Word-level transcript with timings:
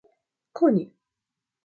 koni 0.57 0.85